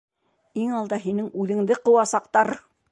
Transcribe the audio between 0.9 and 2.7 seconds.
һинең үҙеңде ҡыуасаҡтар!